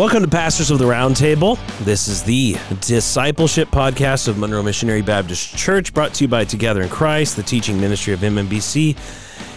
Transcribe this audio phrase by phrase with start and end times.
[0.00, 1.58] Welcome to Pastors of the Roundtable.
[1.84, 6.80] This is the discipleship podcast of Monroe Missionary Baptist Church, brought to you by Together
[6.80, 8.96] in Christ, the teaching ministry of MMBC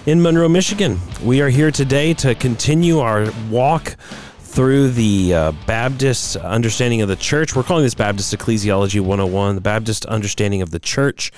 [0.06, 1.00] in Monroe, Michigan.
[1.24, 3.96] We are here today to continue our walk
[4.40, 7.56] through the uh, Baptist understanding of the church.
[7.56, 11.32] We're calling this Baptist Ecclesiology 101, the Baptist understanding of the church.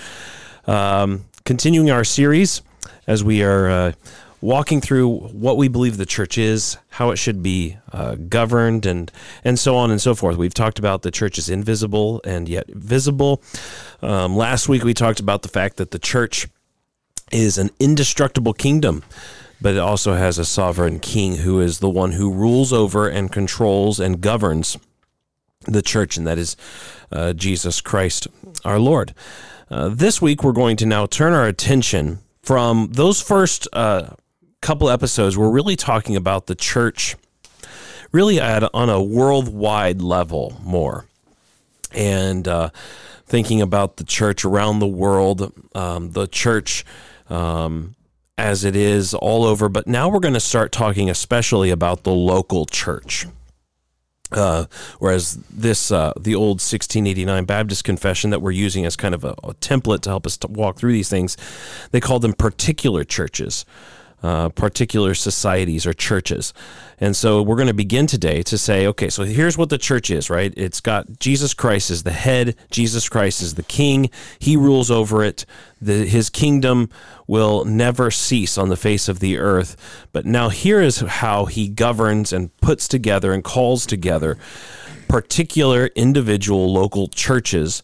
[0.66, 2.64] Um, continuing our series
[3.06, 3.92] as we are uh,
[4.46, 9.12] walking through what we believe the church is, how it should be uh, governed, and
[9.44, 10.38] and so on and so forth.
[10.38, 13.42] We've talked about the church is invisible and yet visible.
[14.04, 16.48] Um, last week we talked about the fact that the church
[17.32, 19.04] is an indestructible kingdom,
[19.60, 23.32] but it also has a sovereign king who is the one who rules over and
[23.32, 24.78] controls and governs
[25.64, 26.56] the church, and that is
[27.12, 28.28] uh, Jesus Christ,
[28.64, 29.16] our Lord.
[29.72, 34.12] Uh, this week, we're going to now turn our attention from those first uh,
[34.66, 35.38] couple episodes.
[35.38, 37.16] We're really talking about the church,
[38.12, 41.06] really at on a worldwide level more,
[41.92, 42.72] and uh,
[43.28, 46.84] thinking about the church around the world, um, the church.
[47.30, 47.96] Um,
[48.38, 52.12] as it is all over, but now we're going to start talking especially about the
[52.12, 53.26] local church.
[54.30, 54.66] Uh,
[55.00, 59.36] whereas this, uh, the old 1689 Baptist confession that we're using as kind of a,
[59.42, 61.38] a template to help us to walk through these things,
[61.92, 63.64] they call them particular churches.
[64.24, 66.52] Uh, particular societies or churches.
[67.00, 70.10] And so we're going to begin today to say, okay, so here's what the church
[70.10, 70.52] is, right?
[70.58, 75.24] It's got Jesus Christ as the head, Jesus Christ is the king, he rules over
[75.24, 75.46] it.
[75.80, 76.90] The, his kingdom
[77.28, 79.78] will never cease on the face of the earth.
[80.12, 84.40] But now here is how he governs and puts together and calls together
[85.08, 87.84] particular individual local churches,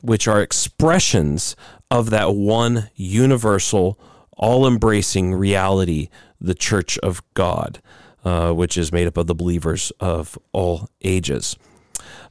[0.00, 1.54] which are expressions
[1.90, 3.98] of that one universal
[4.42, 6.08] all embracing reality,
[6.40, 7.80] the church of God,
[8.24, 11.56] uh, which is made up of the believers of all ages.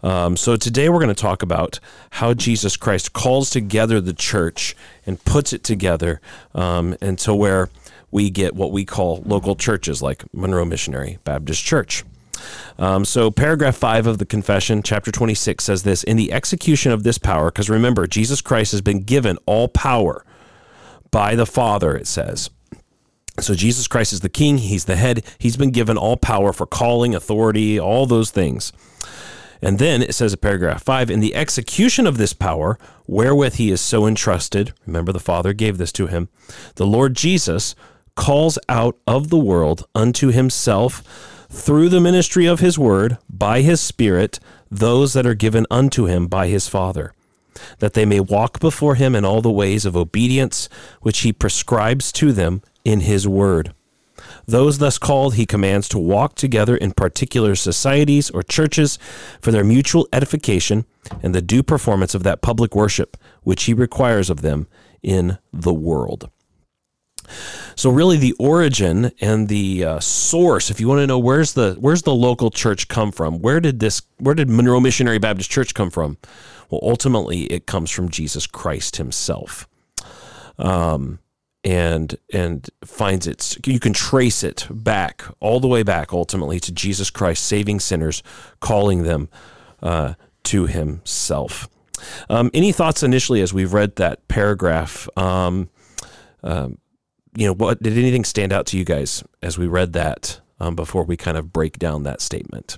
[0.03, 1.80] Um, so today we're going to talk about
[2.12, 4.75] how Jesus Christ calls together the church
[5.06, 6.19] and puts it together
[6.53, 7.69] um, until where
[8.12, 12.03] we get what we call local churches like Monroe Missionary Baptist Church.
[12.78, 17.03] Um, so, paragraph five of the confession, chapter 26, says this In the execution of
[17.03, 20.25] this power, because remember, Jesus Christ has been given all power
[21.11, 22.49] by the Father, it says.
[23.39, 26.66] So Jesus Christ is the king, he's the head, he's been given all power for
[26.66, 28.72] calling, authority, all those things.
[29.61, 32.77] And then it says in paragraph 5 in the execution of this power,
[33.07, 36.29] wherewith he is so entrusted, remember the Father gave this to him,
[36.75, 37.75] the Lord Jesus
[38.16, 43.81] calls out of the world unto himself through the ministry of his word by his
[43.81, 44.39] Spirit
[44.69, 47.13] those that are given unto him by his Father
[47.79, 50.69] that they may walk before him in all the ways of obedience
[51.01, 53.73] which he prescribes to them in his word.
[54.45, 58.97] Those thus called he commands to walk together in particular societies or churches
[59.41, 60.85] for their mutual edification
[61.22, 64.67] and the due performance of that public worship which he requires of them
[65.01, 66.29] in the world.
[67.75, 71.78] So really, the origin and the uh, source, if you want to know where's the
[71.79, 75.73] where's the local church come from, where did this where did Monroe Missionary Baptist Church
[75.73, 76.17] come from?
[76.72, 79.68] Well, ultimately, it comes from Jesus Christ Himself,
[80.58, 81.20] um,
[81.66, 83.58] and and finds it.
[83.68, 88.24] You can trace it back all the way back, ultimately, to Jesus Christ saving sinners,
[88.62, 89.28] calling them
[89.84, 91.68] uh, to Himself.
[92.30, 95.09] Um, any thoughts initially as we've read that paragraph?
[95.18, 95.70] Um,
[96.42, 96.78] um,
[97.36, 100.76] you know, what did anything stand out to you guys as we read that um,
[100.76, 102.78] before we kind of break down that statement?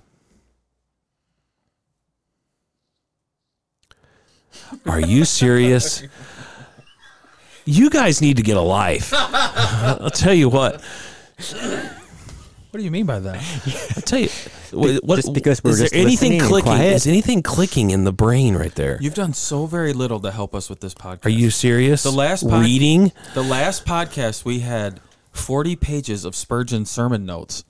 [4.85, 6.03] Are you serious?
[7.65, 9.11] You guys need to get a life.
[9.15, 10.81] I'll tell you what.
[12.71, 13.35] What do you mean by that?
[13.95, 14.29] I'll tell you.
[14.71, 16.71] What, Just because we're is there anything clicking?
[16.73, 16.93] quiet?
[16.93, 18.97] Is anything clicking in the brain right there?
[18.99, 21.25] You've done so very little to help us with this podcast.
[21.27, 22.01] Are you serious?
[22.01, 23.11] The last pod- reading.
[23.35, 24.99] The last podcast we had
[25.31, 27.63] 40 pages of Spurgeon sermon notes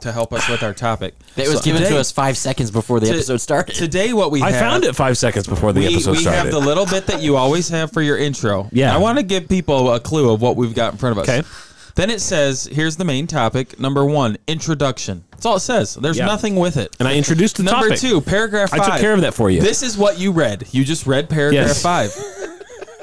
[0.00, 1.14] to help us with our topic.
[1.36, 3.74] That was So given to us five seconds before the to- episode started.
[3.76, 6.44] Today, what we I have, found it five seconds before the we, episode we started.
[6.44, 8.68] We have the little bit that you always have for your intro.
[8.72, 8.94] Yeah.
[8.94, 11.28] I want to give people a clue of what we've got in front of us.
[11.28, 11.46] Okay.
[11.94, 13.78] Then it says, here's the main topic.
[13.80, 15.24] Number one, introduction.
[15.30, 15.94] That's all it says.
[15.94, 16.26] There's Yeah.
[16.26, 16.94] nothing with it.
[16.98, 18.00] and I introduced the Number topic.
[18.00, 18.86] two, paragraph I five.
[18.86, 19.60] took care of that for you.
[19.60, 20.66] This is what you read.
[20.72, 21.82] You just read paragraph Yes.
[21.82, 22.14] five.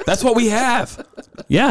[0.06, 1.06] That's what we have.
[1.48, 1.68] Yeah.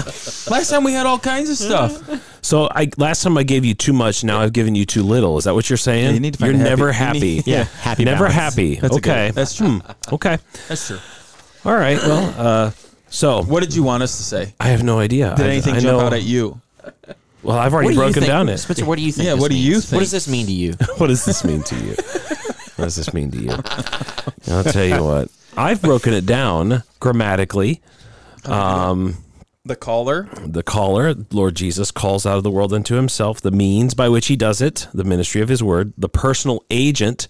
[0.50, 2.42] Last time we had all kinds of stuff.
[2.44, 4.24] So I last time I gave you too much.
[4.24, 5.38] Now I've given you too little.
[5.38, 6.06] Is that what you're saying?
[6.06, 7.20] Yeah, you need to find You're a happy- never you happy.
[7.38, 8.36] need- yeah, happy never balance.
[8.36, 8.76] happy.
[8.76, 9.32] That's a good- okay.
[9.32, 9.82] that's true.
[10.12, 10.38] Okay.
[10.68, 11.00] That's true.
[11.66, 11.98] All right.
[11.98, 12.34] Well.
[12.38, 12.72] Uh,
[13.10, 14.54] so What did you want us to say?
[14.60, 15.36] I have no idea.
[15.38, 16.60] Did I, anything I jump know- out at you?
[17.44, 18.58] Well, I've already broken down it.
[18.58, 19.26] Spencer, what do you think?
[19.28, 19.86] Yeah, this what do you means?
[19.86, 19.98] think?
[19.98, 20.74] What does this mean to you?
[20.98, 21.92] What does this mean to you?
[22.78, 23.52] What does this mean to you?
[24.48, 25.30] I'll tell you what.
[25.58, 27.82] I've broken it down grammatically.
[28.46, 28.92] Uh-huh.
[28.92, 29.18] Um,
[29.66, 30.28] the caller.
[30.46, 33.40] The caller, Lord Jesus, calls out of the world unto himself.
[33.42, 35.94] The means by which he does it, the ministry of his word.
[35.98, 37.28] The personal agent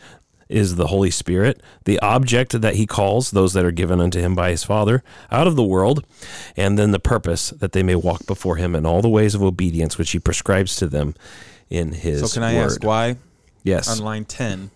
[0.49, 1.61] is the Holy Spirit.
[1.85, 5.45] The object that he calls, those that are given unto him by his Father, out
[5.47, 6.05] of the world.
[6.57, 9.43] And then the purpose that they may walk before him in all the ways of
[9.43, 11.13] obedience which he prescribes to them
[11.69, 12.65] in his So can I word.
[12.65, 13.17] ask why
[13.63, 13.87] Yes.
[13.89, 14.71] on line ten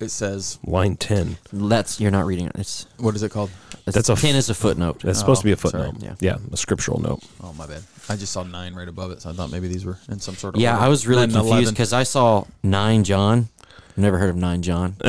[0.00, 1.36] it says Line 10.
[1.52, 2.52] That's you're not reading it.
[2.56, 3.50] It's, what is it called?
[3.86, 5.00] it's That's a f- ten is a footnote.
[5.02, 5.90] That's supposed to be a Oh, sorry.
[5.90, 6.16] footnote.
[6.20, 6.32] Yeah.
[6.36, 7.22] Yeah, a scriptural note.
[7.42, 7.82] Oh my bad.
[8.08, 10.34] I just saw nine right above it, so I thought maybe these were in some
[10.34, 10.84] sort of yeah, order.
[10.84, 11.74] I was really And confused 11.
[11.74, 13.48] because I saw nine John.
[13.96, 14.96] Never heard of nine John.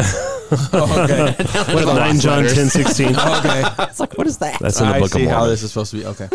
[0.52, 1.34] Oh, okay.
[1.74, 3.08] What about 9 John 10 16?
[3.18, 3.64] okay.
[3.80, 4.60] it's like what is that?
[4.60, 5.50] That's in the I Book of see how Mormon.
[5.50, 6.06] this is supposed to be.
[6.06, 6.30] Okay.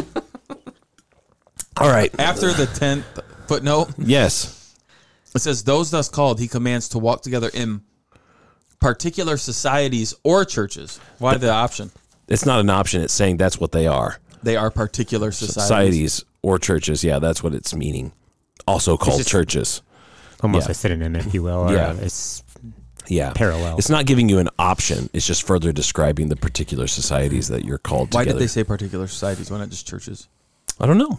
[1.77, 2.13] All right.
[2.19, 3.05] After the tenth
[3.47, 4.75] footnote, Yes.
[5.35, 7.83] it says those thus called he commands to walk together in
[8.81, 10.99] particular societies or churches.
[11.19, 11.91] Why the option?
[12.29, 13.03] It's not an option.
[13.03, 14.19] It's saying that's what they are.
[14.43, 15.63] They are particular societies.
[15.63, 17.05] Societies or churches.
[17.05, 18.13] Yeah, that's what it's meaning.
[18.67, 19.83] Also called just- churches.
[20.43, 20.71] almost Yeah.
[20.71, 21.69] a synonym, if you will.
[21.69, 21.93] Or Yeah.
[21.93, 22.01] yeah.
[22.01, 22.43] It's
[23.09, 23.33] Yeah.
[23.35, 23.77] Parallel.
[23.77, 25.11] It's not giving you an option.
[25.13, 28.39] It's just further describing the particular societies that you're called Why together.
[28.39, 29.51] did they say particular societies?
[29.51, 30.29] Why not just churches?
[30.81, 31.19] I don't know.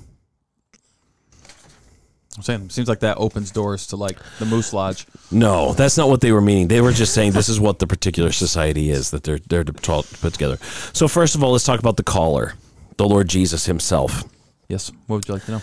[2.38, 5.06] I'm saying it seems like that opens doors to like the Moose Lodge.
[5.32, 6.70] No, that's not what they were meaning.
[6.70, 9.74] They were just saying this is what the particular society is that they're they're to
[9.74, 10.58] put together.
[10.94, 12.54] So first of all, let's talk about the caller,
[12.98, 14.24] the Lord Jesus Himself.
[14.70, 14.92] Yes.
[15.08, 15.62] What would you like to know?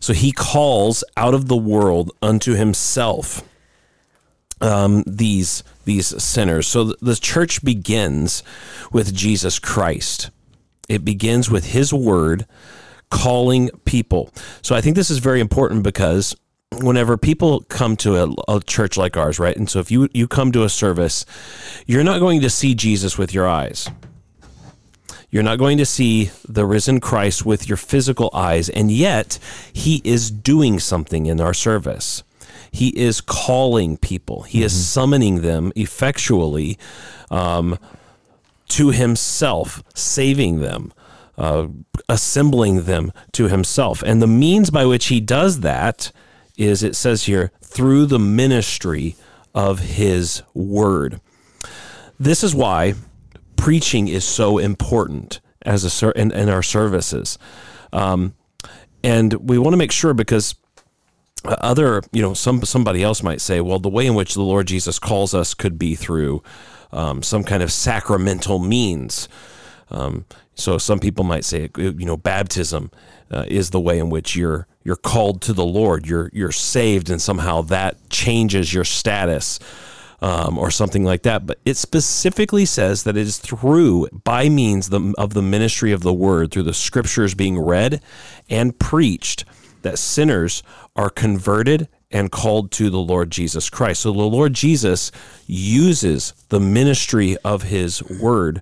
[0.00, 3.42] So He calls out of the world unto Himself
[4.60, 6.66] um, these these sinners.
[6.68, 8.42] So the church begins
[8.92, 10.30] with Jesus Christ.
[10.88, 12.46] It begins with His Word
[13.12, 14.30] calling people.
[14.62, 16.34] So I think this is very important because
[16.80, 19.56] whenever people come to a, a church like ours, right?
[19.56, 21.26] And so if you you come to a service,
[21.86, 23.88] you're not going to see Jesus with your eyes.
[25.30, 29.38] You're not going to see the risen Christ with your physical eyes, and yet
[29.72, 32.22] he is doing something in our service.
[32.70, 34.42] He is calling people.
[34.42, 36.78] He is summoning them effectually
[37.30, 37.78] um,
[38.68, 40.92] to himself, saving them,
[41.38, 41.68] uh,
[42.08, 44.02] assembling them to himself.
[44.02, 46.12] And the means by which he does that
[46.56, 49.16] is, it says here, through the ministry
[49.54, 51.20] of his word.
[52.18, 52.94] This is why
[53.56, 57.38] preaching is so important as a ser- in, in our services.
[57.92, 58.34] Um,
[59.04, 60.54] and we want to make sure because
[61.44, 64.64] other you know some somebody else might say well the way in which the lord
[64.66, 66.40] jesus calls us could be through
[66.92, 69.28] um, some kind of sacramental means
[69.90, 70.24] um,
[70.54, 72.90] so some people might say you know baptism
[73.30, 77.10] uh, is the way in which you're you're called to the lord you're you're saved
[77.10, 79.58] and somehow that changes your status
[80.22, 81.44] um, or something like that.
[81.46, 86.02] But it specifically says that it is through, by means the, of the ministry of
[86.02, 88.00] the word, through the scriptures being read
[88.48, 89.44] and preached,
[89.82, 90.62] that sinners
[90.94, 94.02] are converted and called to the Lord Jesus Christ.
[94.02, 95.10] So the Lord Jesus
[95.46, 98.60] uses the ministry of his word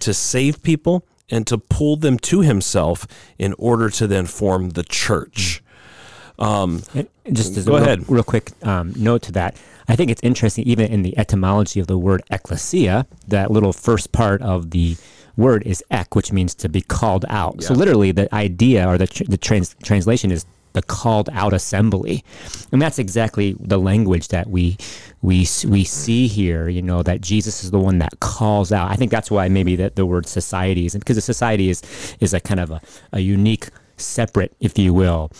[0.00, 3.06] to save people and to pull them to himself
[3.38, 5.62] in order to then form the church.
[6.94, 8.04] And just as Go a real, ahead.
[8.08, 9.56] real quick um, note to that,
[9.88, 14.12] I think it's interesting, even in the etymology of the word ecclesia, that little first
[14.12, 14.96] part of the
[15.36, 17.62] word is ek, which means to be called out.
[17.62, 22.24] So literally, the idea or the tr- the trans- translation is the called out assembly,
[22.70, 24.76] and that's exactly the language that we
[25.20, 26.68] we we see here.
[26.68, 28.90] You know that Jesus is the one that calls out.
[28.90, 31.82] I think that's why maybe that the word society is because a society is
[32.20, 32.80] is a kind of a,
[33.12, 35.30] a unique, separate, if you will,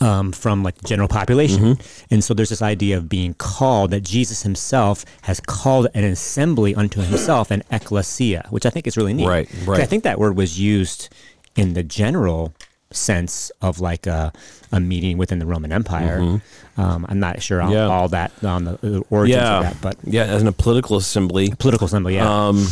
[0.00, 1.78] um, from like the general population.
[2.10, 6.74] And so there's this idea of being called that Jesus himself has called an assembly
[6.74, 9.26] unto himself, an ecclesia, which I think is really neat.
[9.26, 9.80] Right, right.
[9.80, 11.08] I think that word was used
[11.56, 12.54] in the general
[12.92, 14.32] sense of like a,
[14.70, 16.40] a meeting within the Roman Empire.
[16.76, 17.86] Um, I'm not sure on Yeah.
[17.86, 21.52] all that on the origins Yeah, of that, but yeah, as in a political assembly,
[21.58, 22.48] political assembly, yeah.
[22.48, 22.66] um,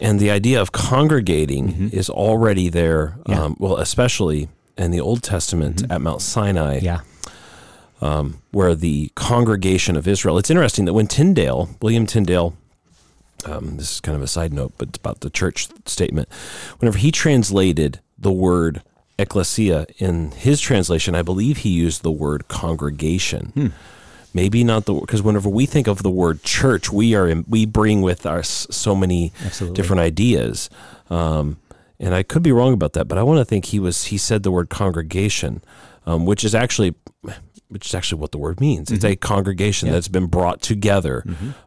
[0.00, 3.08] and the idea of congregating is already there.
[3.08, 3.30] Mm-hmm.
[3.32, 3.36] Yeah.
[3.36, 3.44] Mm-hmm.
[3.44, 4.48] Um, well, especially
[4.78, 7.00] in the Old Testament at Mount Sinai, yeah.
[8.52, 10.38] where the congregation of Israel.
[10.38, 12.54] It's interesting that when Tyndale, William Tyndale,
[13.44, 16.28] um, this is kind of a side note, but it's about the church statement.
[16.78, 18.82] Whenever he translated the word
[19.18, 23.52] ecclesia in his translation, I believe he used the word congregation.
[23.54, 23.66] Hmm.
[24.34, 27.64] Maybe not the because whenever we think of the word church, we are in, we
[27.64, 29.74] bring with us so many Absolutely.
[29.74, 30.68] different ideas.
[31.08, 31.56] Um,
[31.98, 34.18] and I could be wrong about that, but I want to think he was he
[34.18, 35.62] said the word congregation.
[36.06, 36.94] um, which is actually
[37.68, 38.92] which is actually what the word means.
[38.92, 41.24] It's a congregation that's been brought together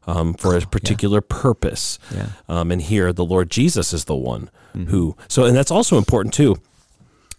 [0.07, 1.99] um, for a particular purpose.
[2.15, 2.27] Yeah.
[2.47, 4.49] Um, and here, the Lord Jesus is the one
[4.87, 5.17] who.
[5.27, 6.55] So, and that's also important too.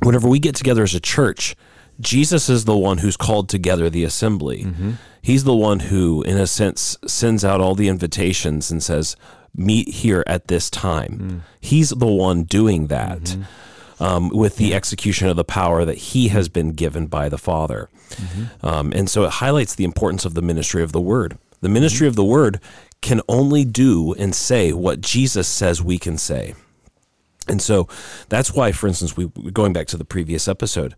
[0.03, 1.55] Whenever we get together as a church,
[2.01, 4.65] Jesus is the one who's called together the assembly.
[4.65, 4.93] Mm-hmm.
[5.23, 9.17] He's the one who, in a sense, sends out all the invitations and says,
[9.55, 11.41] "Meet here at this time." Mm.
[11.61, 14.03] He's the one doing that mm-hmm.
[14.03, 17.91] um, with the execution of the power that he has been given by the Father.
[18.11, 18.67] Mm-hmm.
[18.67, 21.37] Um, and so it highlights the importance of the ministry of the Word.
[21.61, 22.61] The ministry of the Word
[23.03, 26.55] can only do and say what Jesus says we can say.
[27.51, 27.89] And so
[28.29, 30.95] that's why, for instance, we going back to the previous episode,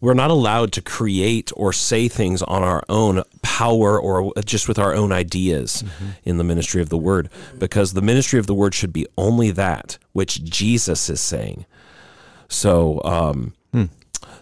[0.00, 4.78] we're not allowed to create or say things on our own power or just with
[4.78, 5.82] our own ideas
[6.24, 9.50] in the ministry of the word, because the ministry of the word should be only
[9.52, 11.64] that which Jesus is saying.
[12.48, 13.54] So, um,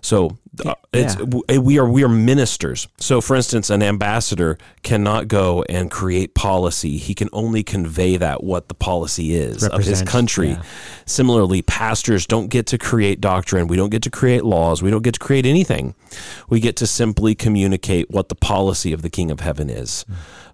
[0.00, 0.36] so
[0.66, 1.20] uh, it's Yeah.
[1.24, 2.86] w- we are we are ministers.
[2.98, 6.98] So, for instance, an ambassador cannot go and create policy.
[6.98, 10.50] He can only convey that what the policy is of his country.
[10.50, 10.62] yeah.
[11.06, 13.66] Similarly, pastors don't get to create doctrine.
[13.66, 14.82] We don't get to create laws.
[14.82, 15.94] We don't get to create anything.
[16.48, 20.04] We get to simply communicate what the policy of the King of Heaven is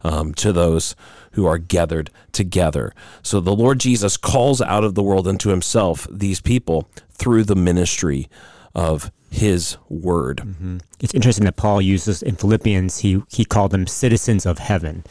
[0.03, 0.95] um, to those
[1.33, 2.93] who are gathered together.
[3.23, 7.57] So the Lord Jesus calls out of the world unto himself these people through the
[7.57, 8.29] ministry
[8.75, 10.41] of his word.
[11.01, 12.99] It's interesting that Paul uses in Philippians.
[12.99, 15.05] He he called them citizens of heaven,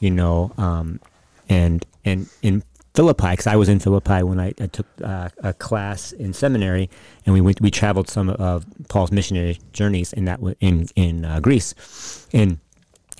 [0.00, 1.00] you know, um,
[1.48, 2.62] and and in
[2.94, 6.90] Philippi, because I was in Philippi when I, I took uh, a class in seminary,
[7.24, 11.40] and we went we traveled some of Paul's missionary journeys in that in in uh,
[11.40, 12.58] Greece, and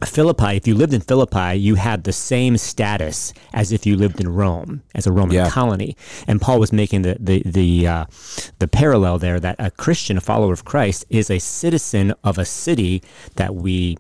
[0.09, 4.21] Philippi, if you lived in Philippi, you had the same status as if you lived
[4.21, 5.51] in Rome as a Roman Yeah.
[5.51, 5.97] colony.
[6.27, 8.05] And Paul was making the the the, uh,
[8.59, 12.45] the parallel there that a Christian, a follower of Christ, is a citizen of a
[12.45, 13.03] city
[13.37, 13.97] that we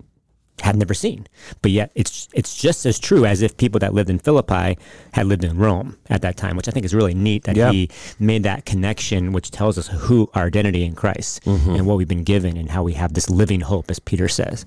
[0.62, 1.26] had never seen.
[1.62, 4.76] But yet, it's it's just as true as if people that lived in Philippi
[5.12, 7.72] had lived in Rome at that time, which I think is really neat that Yeah.
[7.72, 7.88] he
[8.18, 12.24] made that connection, which tells us who our identity in Christ and what we've been
[12.24, 14.66] given and how we have this living hope, as Peter says,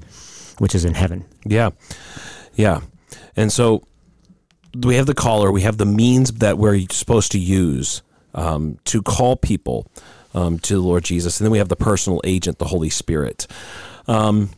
[0.64, 1.26] which is in heaven.
[1.44, 1.72] Yeah.
[2.54, 2.80] Yeah.
[3.36, 3.86] And so
[4.74, 8.02] we have the caller, we have the means that we're supposed to use
[8.34, 9.92] um, to call people
[10.34, 11.38] um, to the Lord Jesus.
[11.38, 13.46] And then we have the personal agent, the Holy Spirit.
[14.08, 14.52] Um,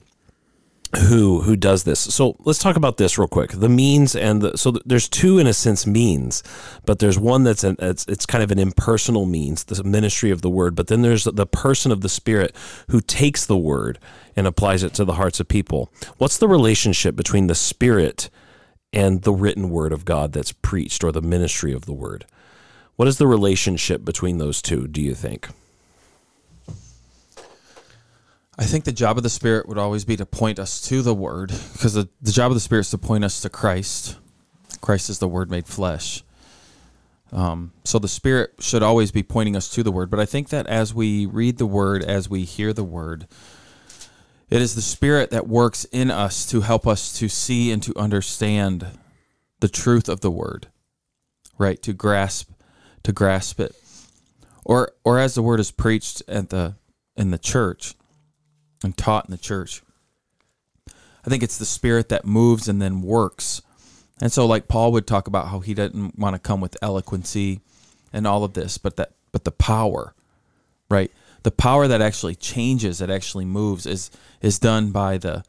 [0.96, 2.00] who who does this?
[2.00, 3.52] So let's talk about this real quick.
[3.52, 6.44] The means and the so there's two in a sense means,
[6.86, 10.42] but there's one that's an it's, it's kind of an impersonal means, the ministry of
[10.42, 10.76] the word.
[10.76, 12.56] But then there's the person of the Spirit
[12.90, 14.00] who takes the word
[14.36, 15.92] and applies it to the hearts of people.
[16.18, 18.30] What's the relationship between the Spirit
[18.92, 22.26] and the written word of God that's preached, or the ministry of the word?
[22.96, 24.88] What is the relationship between those two?
[24.88, 25.50] Do you think?
[28.58, 31.14] I think the job of the Spirit would always be to point us to the
[31.14, 34.18] Word, because the, the job of the Spirit is to point us to Christ.
[34.80, 36.24] Christ is the Word made flesh.
[37.34, 40.10] Um, so the Spirit should always be pointing us to the Word.
[40.10, 43.28] But I think that as we read the Word, as we hear the Word,
[44.50, 47.98] it is the Spirit that works in us to help us to see and to
[47.98, 48.88] understand
[49.60, 50.68] the truth of the Word,
[51.58, 51.82] right?
[51.82, 52.52] To grasp,
[53.04, 53.76] to grasp it,
[54.64, 56.76] or or as the Word is preached at the
[57.18, 57.96] in the church
[58.86, 59.82] and taught in the church.
[61.26, 63.62] I think it's the spirit that moves and then works.
[64.22, 67.62] And so like Paul would talk about how he didn't want to come with eloquency
[68.14, 70.14] and all of this, but that but the power,
[70.90, 71.12] right?
[71.44, 75.44] The power that actually changes, that actually moves is is done by the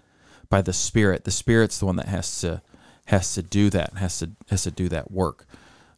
[0.49, 1.25] by the spirit.
[1.25, 2.62] The spirit's the one that has to
[3.07, 5.47] has to do that, has to has to do that work.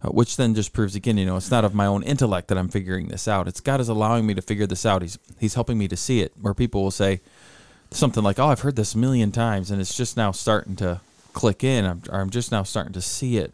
[0.01, 2.57] Uh, which then just proves again, you know, it's not of my own intellect that
[2.57, 3.49] I'm figuring this out.
[3.49, 5.03] It's God is allowing me to figure this out.
[5.03, 6.33] He's He's helping me to see it.
[6.41, 7.21] Where people will say
[7.91, 11.01] something like, "Oh, I've heard this a million times, and it's just now starting to
[11.33, 11.85] click in.
[11.85, 13.53] I'm, or I'm just now starting to see it."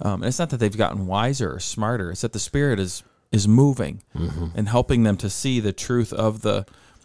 [0.00, 2.10] Um, and it's not that they've gotten wiser or smarter.
[2.10, 4.02] It's that the Spirit is is moving
[4.54, 6.64] and helping them to see the truth of the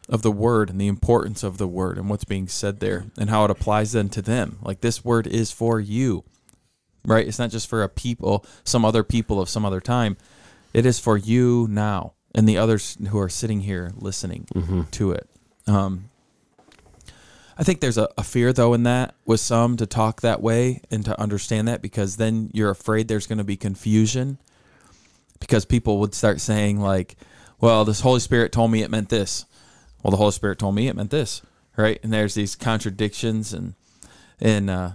[0.09, 3.29] of the word and the importance of the word and what's being said there and
[3.29, 4.57] how it applies then to them.
[4.61, 6.23] Like this word is for you
[7.07, 7.27] right?
[7.27, 10.17] It's not just for a people, some other people of some other time.
[10.73, 14.45] It is for you now and the others who are sitting here listening
[14.91, 15.27] to it.
[15.65, 16.09] Um,
[17.57, 20.81] I think there's a, a fear though in that with some to talk that way
[20.91, 24.37] and to understand that because then you're afraid there's going to be confusion
[25.39, 27.15] because people would start saying like,
[27.59, 29.45] well, this Holy Spirit told me it meant this.
[30.03, 31.41] Well, the Holy Spirit told me it meant this,
[31.75, 31.99] right?
[32.03, 33.73] And there's these contradictions and
[34.39, 34.91] and uh,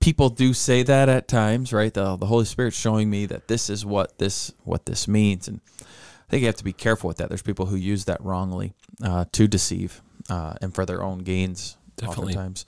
[0.00, 1.92] people do say that at times, right?
[1.92, 5.60] The the Holy Spirit's showing me that this is what this what this means, and
[5.80, 7.28] I think you have to be careful with that.
[7.28, 11.76] There's people who use that wrongly uh, to deceive uh, and for their own gains.
[11.96, 12.34] Definitely.
[12.34, 12.64] oftentimes.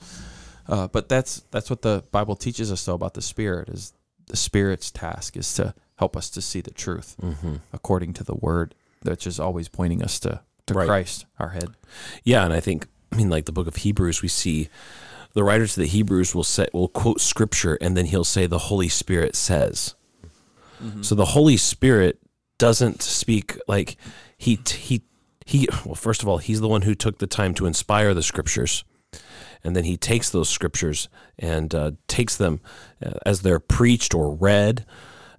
[0.68, 3.92] Uh, but that's that's what the Bible teaches us though about the Spirit is
[4.26, 7.56] the Spirit's task is to help us to see the truth Mm-hmm.
[7.72, 10.87] according to the Word, which is always pointing us to to Right.
[10.87, 11.70] Christ, our head.
[12.25, 14.68] Yeah, and I think I mean like the book of Hebrews, we see
[15.34, 18.58] the writers of the Hebrews will say will quote scripture and then he'll say the
[18.58, 19.94] Holy Spirit says.
[21.02, 22.18] So the Holy Spirit
[22.58, 23.96] doesn't speak like
[24.37, 25.02] he he
[25.46, 28.22] he well first of all he's the one who took the time to inspire the
[28.22, 28.84] scriptures
[29.62, 31.08] and then he takes those scriptures
[31.38, 32.60] and uh, takes them
[33.04, 34.87] uh, as they're preached or read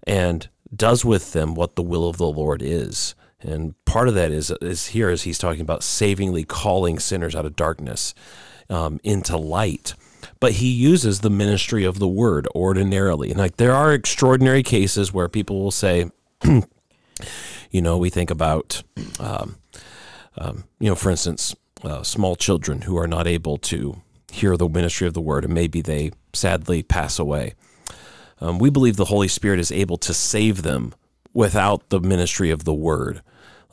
[0.05, 3.15] and does with them what the will of the Lord is.
[3.41, 7.45] And part of that is is here as he's talking about savingly calling sinners out
[7.45, 8.13] of darkness
[8.71, 9.93] um, into light.
[10.39, 15.13] But he uses the ministry of the word ordinarily, and like there are extraordinary cases
[15.13, 16.09] where people will say,
[16.43, 18.81] you know, we think about,
[19.19, 19.57] um,
[20.37, 24.01] um, you know, for instance, uh, small children who are not able to
[24.31, 27.53] hear the ministry of the word, and maybe they sadly pass away.
[28.39, 30.93] Um, we believe the Holy Spirit is able to save them
[31.33, 33.21] without the ministry of the word.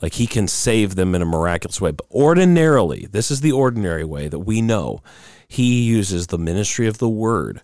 [0.01, 1.91] Like he can save them in a miraculous way.
[1.91, 5.01] But ordinarily, this is the ordinary way that we know.
[5.47, 7.61] He uses the ministry of the word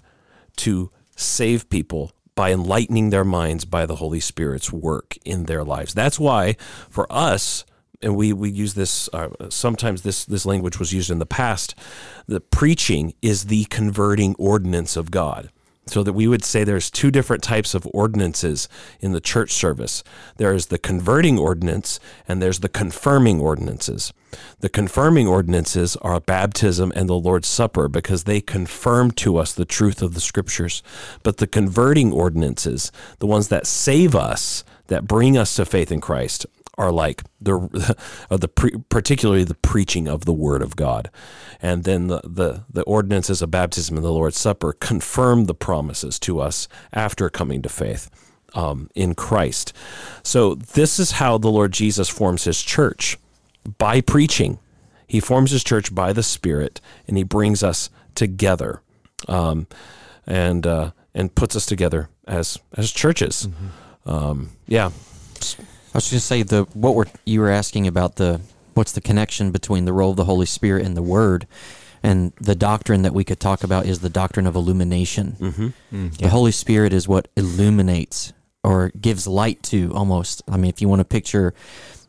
[0.58, 5.94] to save people by enlightening their minds by the Holy Spirit's work in their lives.
[5.94, 6.58] That's why
[6.90, 7.64] for us,
[8.02, 11.76] and we, we use this uh, sometimes this this language was used in the past
[12.28, 15.50] the preaching is the converting ordinance of god
[15.88, 18.68] so that we would say there's two different types of ordinances
[19.00, 20.04] in the church service.
[20.38, 24.12] There is the converting ordinance and there's the confirming ordinances.
[24.60, 29.66] The confirming ordinances are baptism and the lord's supper because they confirm to us the
[29.66, 30.82] truth of the scriptures.
[31.24, 36.02] But the converting ordinances the ones that save us that bring us to faith in
[36.02, 36.46] christ
[36.78, 37.96] are like the
[38.30, 41.10] are the pre, particularly the preaching of the word of God,
[41.62, 46.20] and then the, the the ordinances of baptism and the Lord's Supper confirm the promises
[46.20, 48.10] to us after coming to faith
[48.54, 49.74] um, in Christ.
[50.24, 53.18] So this is how the Lord Jesus forms His church
[53.78, 54.60] by preaching.
[55.08, 58.82] He forms His church by the Spirit, and He brings us together,
[59.28, 59.68] um,
[60.26, 63.48] and uh, and puts us together as as churches.
[64.06, 64.92] Um, yeah,
[65.96, 68.42] I was going to say the what were you were asking about the
[68.74, 71.48] what's the connection between the role of the Holy Spirit and the Word,
[72.04, 75.38] and the doctrine that we could talk about is the doctrine of illumination.
[75.40, 76.10] mm-hmm.
[76.10, 80.44] The Holy Spirit is what illuminates or gives light to almost.
[80.50, 81.54] I mean, if you want to picture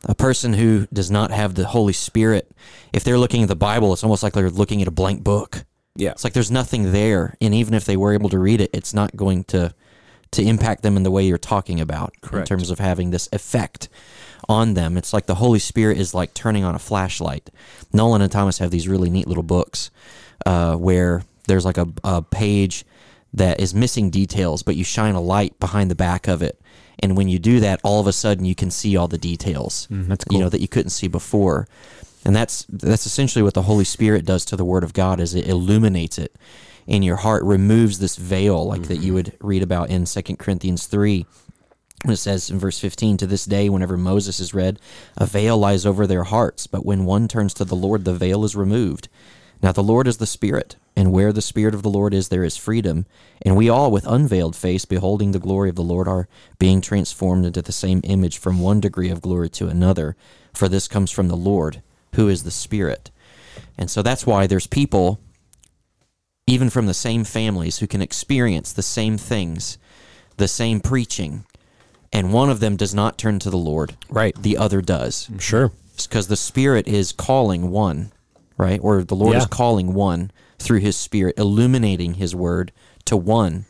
[0.04, 2.50] a person who does not have the Holy Spirit,
[2.92, 5.64] if they're looking at the Bible, it's almost like they're looking at a blank book.
[5.94, 6.10] yeah.
[6.10, 8.92] It's like there's nothing there, and even if they were able to read it, it's
[8.92, 9.72] not going to
[10.32, 12.50] to impact them in the way you're talking about Correct.
[12.50, 13.88] in terms of having this effect
[14.48, 14.96] on them.
[14.96, 17.50] It's like the Holy Spirit is like turning on a flashlight.
[17.92, 19.90] Nolan and Thomas have these really neat little books
[20.44, 22.84] uh, where there's like a, a page
[23.32, 26.60] that is missing details, but you shine a light behind the back of it.
[27.00, 29.86] And when you do that, all of a sudden you can see all the details
[29.90, 31.68] Mm, that's you know that you couldn't see before
[32.24, 35.34] and that's that's essentially what the holy spirit does to the word of god is
[35.34, 36.34] it illuminates it
[36.86, 39.14] in your heart removes this veil like that you mm-hmm.
[39.14, 41.26] would read about in 2 corinthians 3
[42.04, 44.78] when it says in verse 15 to this day whenever moses is read
[45.16, 48.44] a veil lies over their hearts but when one turns to the lord the veil
[48.44, 49.08] is removed.
[49.62, 52.44] Now the lord is the spirit and where the spirit of the lord is there
[52.44, 53.06] is freedom.
[53.42, 57.44] And we all with unveiled face beholding the glory of the lord are being transformed
[57.44, 60.16] into the same image from one degree of glory to another.
[60.54, 61.82] For this comes from the lord
[62.14, 63.10] who is the spirit.
[63.76, 65.20] And so that's why there's people
[66.46, 69.78] even from the same families who can experience the same things
[70.36, 71.44] the same preaching
[72.12, 74.34] and one of them does not turn to the lord Right.
[74.40, 75.72] the other does Sure.
[75.96, 78.12] because the Spirit is calling one,
[78.58, 78.78] right?
[78.82, 82.70] Or the Lord is calling one through His Spirit, illuminating His Word
[83.06, 83.64] to one,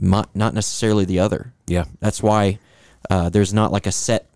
[0.00, 1.52] not not necessarily the other.
[1.68, 1.84] Yeah.
[2.00, 2.58] That's why
[3.08, 4.28] uh, there's not like a set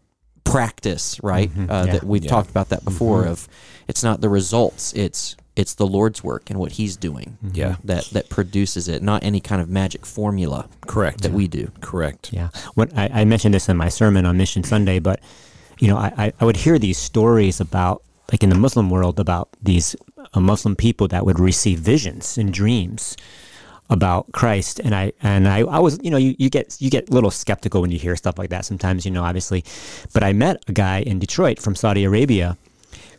[0.44, 1.50] practice, right?
[1.56, 1.92] Uh, Yeah.
[1.94, 2.30] That we've Yeah.
[2.30, 3.24] talked about that before.
[3.26, 3.48] Of
[3.88, 7.76] it's not the results; it's it's the Lord's work and what He's doing Yeah.
[7.84, 11.22] that that produces it, not any kind of magic formula Correct.
[11.22, 11.70] that we do.
[11.80, 12.32] Correct.
[12.32, 12.48] Yeah.
[12.74, 15.20] When I, I mentioned this in my sermon on Mission Sunday, but
[15.78, 19.18] you know, I, I- I would hear these stories about, like in the Muslim world,
[19.20, 19.94] about these
[20.32, 23.16] uh, Muslim people that would receive visions and dreams
[23.90, 27.10] about Christ, and I and I, I was, you know, you, you get you get
[27.10, 29.64] a little skeptical when you hear stuff like that sometimes, you know, obviously,
[30.14, 32.56] but I met a guy in Detroit from Saudi Arabia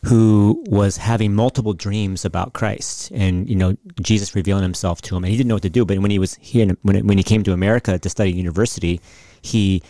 [0.06, 5.24] who was having multiple dreams about Christ and you know Jesus revealing himself to him
[5.24, 7.24] and he didn't know what to do but when he was here when, when he
[7.24, 9.00] came to America to study university
[9.42, 9.82] he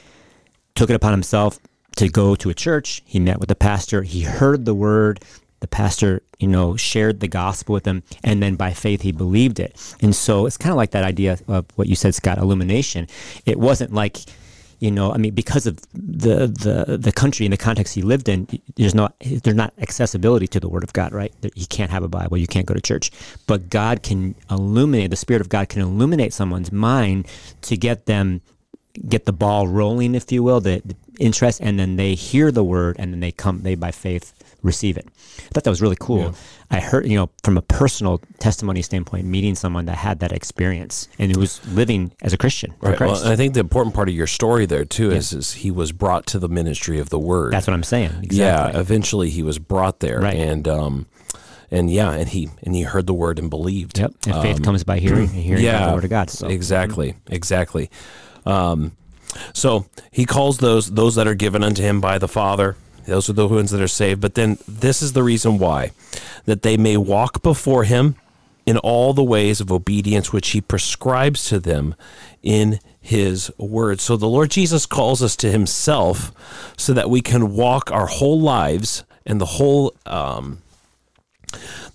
[0.76, 1.60] took it upon himself
[1.97, 3.02] to go to a church.
[3.06, 4.04] He met with the pastor.
[4.04, 5.23] He heard the word.
[5.60, 9.62] The pastor, you know, shared the gospel with him, and then by faith he believed
[9.62, 9.95] it.
[10.02, 13.08] And so it's kind of like that idea of what you said, Scott, illumination.
[13.45, 14.17] It wasn't like
[14.79, 18.29] you know, I mean, because of the the the country and the context he lived
[18.29, 21.33] in, there's not there's not accessibility to the Word of God, right?
[21.55, 23.12] You can't have a Bible, you can't go to church,
[23.47, 25.09] but God can illuminate.
[25.09, 27.27] The Spirit of God can illuminate someone's mind
[27.62, 28.41] to get them
[29.07, 32.63] get the ball rolling, if you will, the, the interest, and then they hear the
[32.63, 34.33] Word, and then they come, they by faith
[34.63, 35.06] receive it.
[35.08, 36.19] I thought that was really cool.
[36.19, 36.32] Yeah.
[36.71, 41.08] I heard, you know, from a personal testimony standpoint, meeting someone that had that experience
[41.19, 42.73] and who was living as a Christian.
[42.82, 42.99] Right.
[42.99, 45.17] Well, I think the important part of your story there too yeah.
[45.17, 47.54] is, is he was brought to the ministry of the word.
[47.54, 48.12] That's what I'm saying.
[48.23, 48.38] Exactly.
[48.38, 48.80] Yeah.
[48.80, 50.19] Eventually he was brought there.
[50.19, 50.36] Right.
[50.36, 51.06] And, um,
[51.69, 53.97] and yeah, and he and he heard the word and believed.
[53.97, 54.13] Yep.
[54.28, 56.30] And faith um, comes by hearing, and hearing yeah, the word of God.
[56.30, 56.47] So.
[56.47, 57.15] Exactly.
[57.28, 57.89] Exactly.
[58.45, 58.91] Um,
[59.54, 63.34] so he calls those those that are given unto him by the Father those are
[63.34, 64.22] the ones that are saved.
[64.22, 65.92] But then this is the reason why
[66.46, 68.16] that they may walk before him
[68.66, 71.96] in all the ways of obedience which he prescribes to them
[72.42, 74.00] in his word.
[74.00, 76.32] So the Lord Jesus calls us to himself
[76.78, 80.62] so that we can walk our whole lives and the whole um,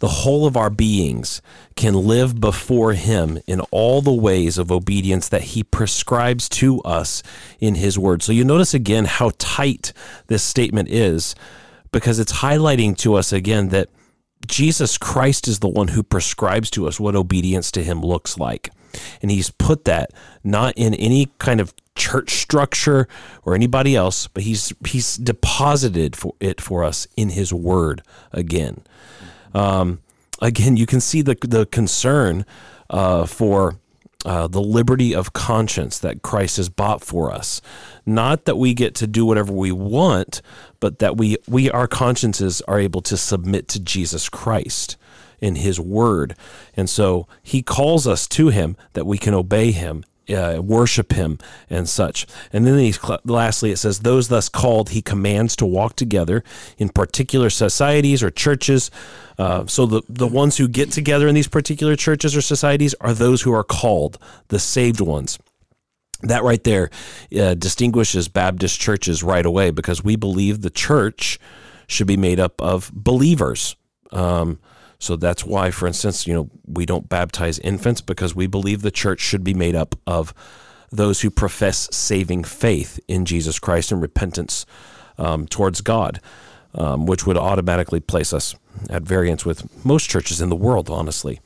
[0.01, 1.43] the whole of our beings
[1.77, 7.23] can live before Him in all the ways of obedience that He prescribes to us
[7.61, 8.23] in His Word.
[8.23, 9.93] So you notice again how tight
[10.29, 11.35] this statement is
[11.93, 13.89] because it's highlighting to us again that
[14.47, 18.71] Jesus Christ is the one who prescribes to us what obedience to Him looks like.
[19.21, 20.13] And He's put that
[20.45, 23.09] not in any kind of church structure
[23.43, 28.83] or anybody else, but He's He's deposited for it for us in His Word again.
[29.55, 30.01] Um,
[30.41, 32.45] again, you can see the the concern
[32.91, 33.77] uh, for
[34.25, 37.61] uh, the liberty of conscience that Christ has bought for us.
[38.05, 40.43] Not that we get to do whatever we want,
[40.81, 44.97] but that we we our consciences are able to submit to Jesus Christ
[45.41, 46.35] in His Word,
[46.77, 51.39] and so He calls us to Him that we can obey Him uh, worship him
[51.71, 52.27] and such.
[52.53, 56.45] And then he, lastly, it says, Those thus called, he commands to walk together
[56.77, 58.91] in particular societies or churches.
[59.39, 63.15] Uh, so the, the ones who get together in these particular churches or societies are
[63.15, 65.39] those who are called, the saved ones.
[66.23, 66.91] That right there
[67.39, 71.39] uh, distinguishes Baptist churches right away because we believe the church
[71.87, 73.77] should be made up of believers.
[74.11, 74.59] Um,
[74.99, 78.91] so that's why, for instance, you know, we don't baptize infants because we believe the
[78.91, 80.35] church should be made up of
[80.91, 84.67] those who profess saving faith in Jesus Christ and repentance
[85.17, 86.21] um, towards God,
[86.75, 88.57] um, which would automatically place us
[88.91, 91.41] at variance with most churches in the world, honestly.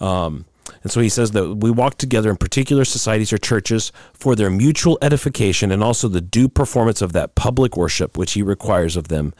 [0.00, 0.46] Um,
[0.82, 4.50] and so he says that we walk together in particular societies or churches for their
[4.50, 9.08] mutual edification and also the due performance of that public worship which he requires of
[9.08, 9.34] them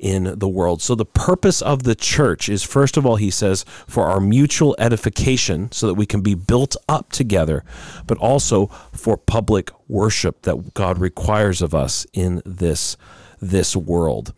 [0.00, 0.82] in the world.
[0.82, 4.74] So, the purpose of the church is, first of all, he says, for our mutual
[4.78, 7.62] edification so that we can be built up together,
[8.06, 12.96] but also for public worship that God requires of us in this,
[13.40, 14.32] this world.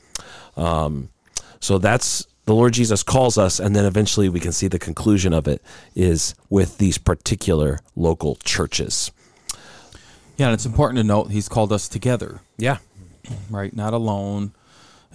[0.56, 1.10] Um,
[1.60, 5.32] so, that's the Lord Jesus calls us, and then eventually we can see the conclusion
[5.32, 5.62] of it
[5.94, 9.12] is with these particular local churches.
[10.36, 12.40] Yeah, and it's important to note he's called us together.
[12.58, 12.78] Yeah.
[13.48, 13.74] Right?
[13.76, 14.52] Not alone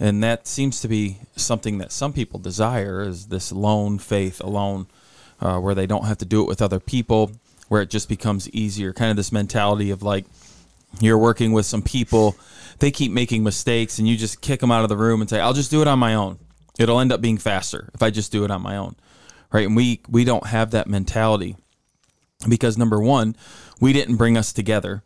[0.00, 4.86] and that seems to be something that some people desire is this lone faith alone
[5.40, 7.32] uh, where they don't have to do it with other people
[7.68, 8.92] where it just becomes easier.
[8.92, 10.24] Kind of this mentality of like
[11.00, 12.34] you're working with some people
[12.78, 15.38] they keep making mistakes and you just kick them out of the room and say
[15.38, 16.38] i'll just do it on my own.
[16.78, 18.94] It'll end up being faster if i just do it on my own.
[19.52, 19.66] Right?
[19.66, 21.56] And we we don't have that mentality
[22.48, 23.34] because number one
[23.80, 25.02] we didn't bring us together.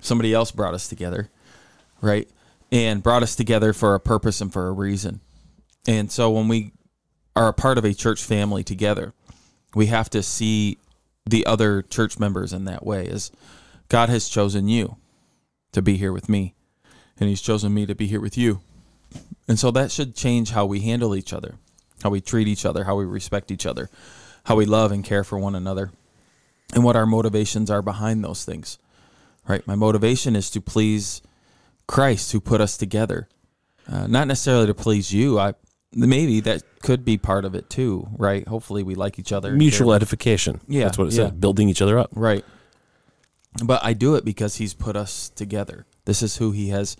[0.00, 1.30] Somebody else brought us together.
[2.00, 2.28] Right
[2.72, 5.20] and brought us together for a purpose and for a reason.
[5.86, 6.72] And so when we
[7.36, 9.12] are a part of a church family together,
[9.74, 10.78] we have to see
[11.26, 13.30] the other church members in that way as
[13.88, 14.96] God has chosen you
[15.72, 16.54] to be here with me
[17.20, 18.60] and he's chosen me to be here with you.
[19.46, 21.56] And so that should change how we handle each other,
[22.02, 23.90] how we treat each other, how we respect each other,
[24.44, 25.90] how we love and care for one another,
[26.74, 28.78] and what our motivations are behind those things.
[29.46, 29.66] Right?
[29.66, 31.20] My motivation is to please
[31.86, 33.28] Christ who put us together.
[33.90, 35.38] Uh, not necessarily to please you.
[35.38, 35.54] I
[35.92, 38.46] maybe that could be part of it too, right?
[38.46, 39.52] Hopefully, we like each other.
[39.52, 40.60] Mutual edification.
[40.68, 41.24] Yeah, that's what it yeah.
[41.28, 41.32] says.
[41.32, 42.10] Building each other up.
[42.14, 42.44] Right.
[43.62, 45.86] But I do it because He's put us together.
[46.04, 46.96] This is who He has.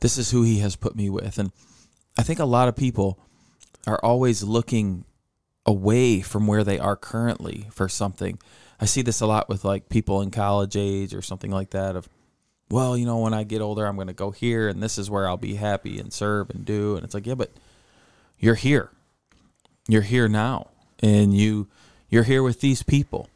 [0.00, 1.52] This is who He has put me with, and
[2.18, 3.18] I think a lot of people
[3.86, 5.04] are always looking
[5.66, 8.38] away from where they are currently for something.
[8.80, 11.96] I see this a lot with like people in college age or something like that
[11.96, 12.08] of
[12.70, 15.10] well, you know, when I get older, I'm going to go here and this is
[15.10, 16.96] where I'll be happy and serve and do.
[16.96, 17.50] And it's like, yeah, but
[18.38, 18.90] you're here.
[19.88, 20.68] You're here now.
[21.00, 21.68] And you
[22.08, 23.28] you're here with these people.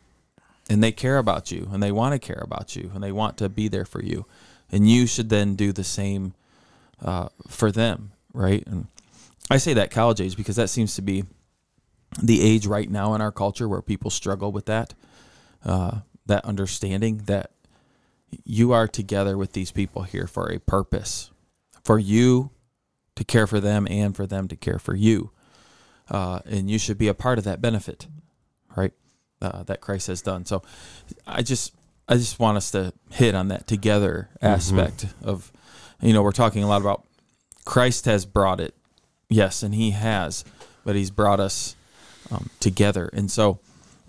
[0.71, 3.39] And they care about you and they want to care about you and they want
[3.39, 4.27] to be there for you.
[4.71, 6.35] And you should then do the same
[7.03, 8.67] uh, for them, right?
[8.67, 8.87] And
[9.51, 11.25] I say that college age because that seems to be
[12.23, 14.95] the age right now in our culture where people struggle with that,
[15.65, 17.51] uh, that understanding that
[18.45, 21.31] you are together with these people here for a purpose,
[21.85, 22.51] for you
[23.17, 25.31] to care for them and for them to care for you,
[26.11, 28.07] uh, and you should be a part of that benefit,
[28.77, 28.93] right?
[29.41, 30.45] Uh, that Christ has done.
[30.45, 30.63] So,
[31.27, 31.75] I just
[32.09, 35.53] I just want us to hit on that together aspect of,
[36.01, 37.07] you know, we're talking a lot about
[37.65, 38.75] Christ has brought it,
[39.29, 40.45] yes, and He has,
[40.85, 41.77] but He's brought us
[42.31, 43.61] um, together, and so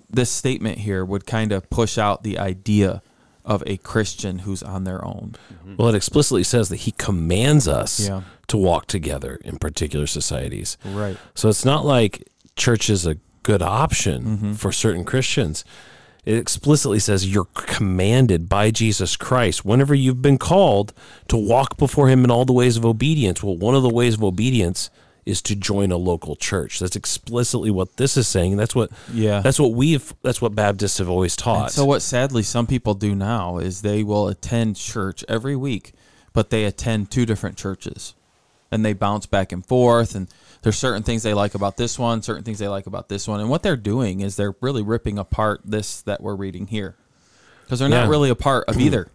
[0.09, 3.01] this statement here would kind of push out the idea
[3.49, 5.33] of a Christian who's on their own.
[5.77, 8.21] Well, it explicitly says that he commands us Yeah.
[8.47, 10.77] to walk together in particular societies.
[10.85, 11.17] Right.
[11.35, 14.53] So it's not like church is a good option Mm-hmm.
[14.53, 15.65] for certain Christians.
[16.25, 20.93] It explicitly says you're commanded by Jesus Christ whenever you've been called
[21.29, 23.41] to walk before him in all the ways of obedience.
[23.41, 24.89] Well, one of the ways of obedience
[25.29, 26.79] is to join a local church.
[26.79, 28.57] That's explicitly what this is saying.
[28.57, 29.41] That's what Yeah.
[29.41, 31.63] that's what we've that's what Baptists have always taught.
[31.65, 35.93] And so what sadly some people do now is they will attend church every week,
[36.33, 38.15] but they attend two different churches.
[38.71, 40.27] And they bounce back and forth and
[40.61, 43.39] there's certain things they like about this one, certain things they like about this one.
[43.39, 46.95] And what they're doing is they're really ripping apart this that we're reading here.
[47.63, 48.01] Because they're Yeah.
[48.01, 49.09] not really a part of either.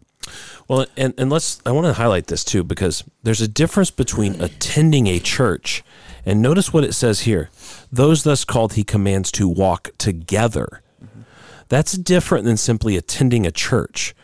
[0.68, 4.40] Well, and, and let's, I want to highlight this too, because there's a difference between
[4.40, 5.84] attending a church
[6.24, 7.50] and notice what it says here.
[7.92, 10.80] Those thus called, he commands to walk together.
[11.68, 14.14] That's different than simply attending a church.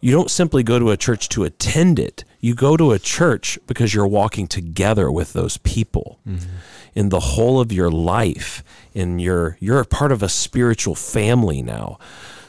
[0.00, 2.24] You don't simply go to a church to attend it.
[2.40, 6.50] You go to a church because you're walking together with those people mm-hmm.
[6.94, 8.64] in the whole of your life.
[8.94, 11.98] In your, you're a part of a spiritual family now.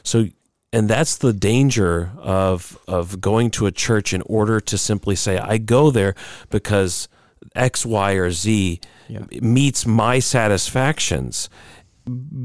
[0.01, 0.25] So,
[0.73, 5.37] and that's the danger of of going to a church in order to simply say,
[5.37, 6.15] I go there
[6.49, 7.07] because
[7.55, 8.81] X, Y, or Z
[9.41, 11.49] meets my satisfactions.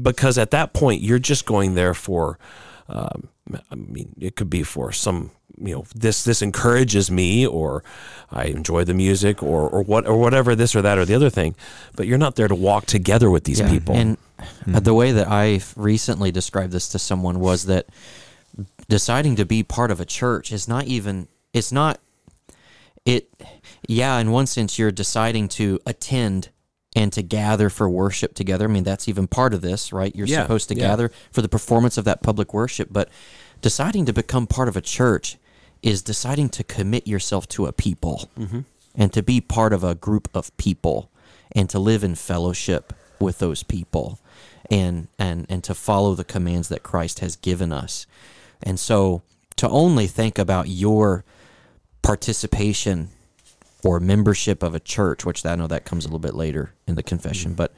[0.01, 2.39] Because at that point, you're just going there for
[2.87, 3.27] um,
[3.71, 7.83] I mean, it could be for some, you know, this this encourages me, or
[8.31, 11.29] I enjoy the music, or or what or whatever this or that or the other
[11.29, 11.55] thing.
[11.95, 13.95] But you're not there to walk together with these Yeah, people.
[13.95, 14.17] And
[14.73, 17.87] uh, the way that I recently described this to someone was that
[18.87, 21.99] deciding to be part of a church is not even it's not
[23.05, 23.29] it
[23.87, 26.49] yeah in one sense you're deciding to attend
[26.95, 28.65] and to gather for worship together.
[28.65, 30.13] I mean that's even part of this right?
[30.15, 30.87] You're Yeah, supposed to yeah.
[30.87, 32.89] gather for the performance of that public worship.
[32.91, 33.09] But
[33.61, 35.37] deciding to become part of a church
[35.81, 38.29] is deciding to commit yourself to a people
[38.95, 41.09] and to be part of a group of people
[41.55, 44.19] and to live in fellowship with those people
[44.69, 48.05] and and and to follow the commands that Christ has given us.
[48.61, 49.21] And so
[49.55, 51.23] to only think about your
[52.01, 53.09] participation
[53.83, 56.95] or membership of a church, which I know that comes a little bit later in
[56.95, 57.73] the confession, but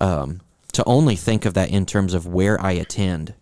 [0.00, 0.40] um,
[0.72, 3.34] to only think of that in terms of where I attend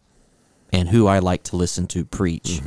[0.73, 2.61] and who I like to listen to preach,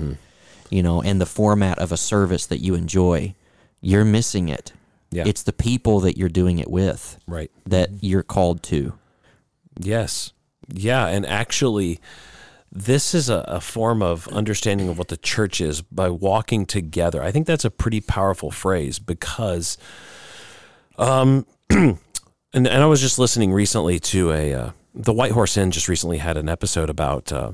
[0.69, 3.35] you know, and the format of a service that you enjoy,
[3.81, 4.73] you're missing it.
[5.11, 5.23] Yeah.
[5.25, 7.51] It's the people that you're doing it with right.
[7.65, 8.93] that you're called to.
[9.79, 10.33] Yes.
[10.67, 11.07] Yeah.
[11.07, 11.99] And actually,
[12.71, 17.21] this is a, a form of understanding of what the church is by walking together.
[17.21, 19.77] I think that's a pretty powerful phrase because,
[20.97, 21.97] um, and,
[22.53, 26.17] and I was just listening recently to a, uh, the White Horse Inn just recently
[26.17, 27.51] had an episode about, uh,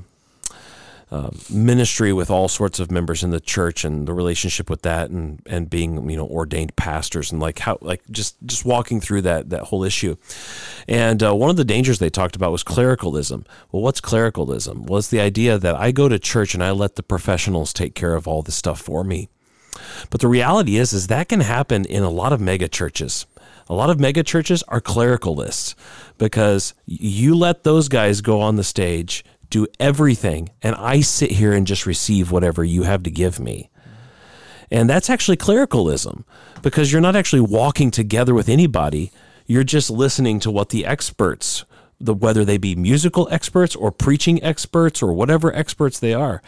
[1.10, 5.08] uh, ministry with all sorts of members in the church and the relationship with that
[5.08, 9.22] and and being you know ordained pastors and like how like just just walking through
[9.22, 10.16] that that whole issue.
[10.86, 13.46] And uh, one of the dangers they talked about was clericalism.
[13.72, 14.84] Well what's clericalism?
[14.84, 17.94] Well it's the idea that i go to church and i let the professionals take
[17.94, 19.30] care of all this stuff for me.
[20.10, 23.24] But the reality is is that can happen in a lot of mega churches.
[23.70, 25.74] A lot of mega churches are clericalists
[26.16, 31.52] because you let those guys go on the stage do everything and I sit here
[31.52, 33.70] and just receive whatever you have to give me.
[34.70, 36.24] And that's actually clericalism
[36.62, 39.10] because you're not actually walking together with anybody.
[39.46, 41.64] You're just listening to what the experts,
[41.98, 46.42] the whether they be musical experts or preaching experts or whatever experts they are,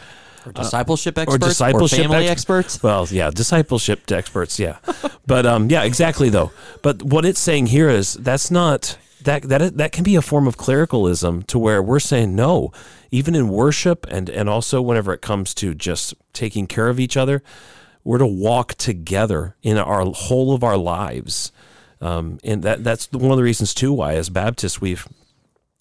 [0.45, 2.83] Or discipleship or experts, discipleship family ex- experts.
[2.83, 4.77] Well, yeah, discipleship experts, yeah.
[5.25, 6.51] but um, yeah, exactly though.
[6.83, 10.47] But what it's saying here is that's not that that that can be a form
[10.47, 12.71] of clericalism to where we're saying no,
[13.11, 17.17] even in worship and and also whenever it comes to just taking care of each
[17.17, 17.43] other,
[18.03, 21.51] we're to walk together in our whole of our lives,
[21.99, 25.07] um, and that that's one of the reasons too why as Baptists we've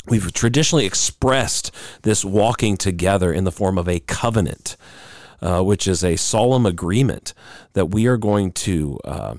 [0.07, 1.70] we've traditionally expressed
[2.03, 4.76] this walking together in the form of a covenant,
[5.40, 7.35] uh, which is a solemn agreement
[7.72, 9.35] that we are going to uh,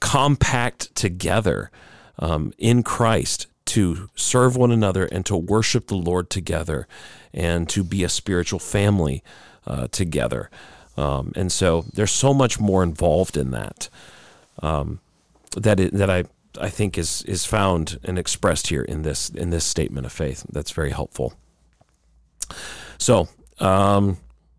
[0.00, 1.70] compact together
[2.20, 6.86] um, in Christ to serve one another and to worship the Lord together
[7.32, 9.22] and to be a spiritual family
[9.66, 10.50] uh, together.
[10.96, 13.88] Um, and so there's so much more involved in that
[14.62, 15.00] um,
[15.56, 16.24] that it, that I
[16.60, 20.44] I think is is found and expressed here in this in this statement of faith.
[20.50, 21.34] That's very helpful.
[22.98, 23.28] So
[23.60, 24.18] um,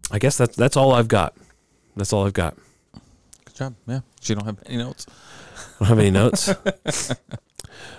[0.10, 1.36] I guess that's that's all I've got.
[1.95, 2.56] That's all I've got.
[3.45, 3.76] Good job.
[3.86, 4.00] Yeah.
[4.24, 5.06] You don't have any notes.
[5.10, 6.50] I don't have any notes.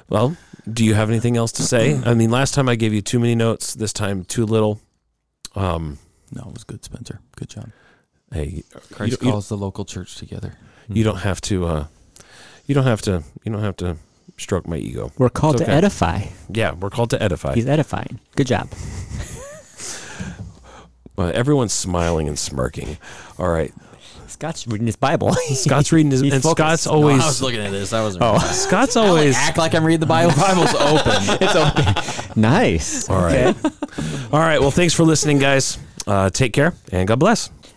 [0.09, 0.37] well,
[0.71, 2.01] do you have anything else to say?
[2.07, 3.75] I mean, last time I gave you too many notes.
[3.75, 4.81] This time, too little.
[5.55, 5.99] Um,
[6.31, 7.21] No, it was good, Spencer.
[7.37, 7.71] Good job.
[8.33, 10.55] hey, Christ you, you, calls the local church together.
[10.89, 11.67] you don't have to.
[11.67, 11.87] Uh,
[12.67, 13.23] you don't have to.
[13.45, 13.97] You don't have to
[14.39, 15.13] stroke my ego.
[15.19, 16.25] We're called It's to edify.
[16.49, 17.55] Yeah, we're called to edify.
[17.55, 18.21] He's edifying.
[18.37, 18.69] Good job.
[21.19, 22.97] Uh, everyone's smiling and smirking.
[23.39, 23.73] All right,
[24.43, 25.33] Scott's reading his Bible.
[25.55, 26.83] Scott's reading his, He's and focused.
[26.83, 27.23] Scott's always.
[27.23, 27.93] I was looking at this.
[27.93, 28.25] I wasn't.
[28.25, 28.41] Oh.
[28.41, 29.37] Scott's always.
[29.37, 30.35] act like I'm reading the Bible.
[30.37, 31.39] Bible's open.
[31.41, 32.33] it's okay.
[32.35, 33.09] Nice.
[33.09, 33.55] All right.
[34.33, 34.61] All right.
[34.61, 35.79] Well, thanks for listening, guys.
[36.09, 37.51] Uh, take care and God bless.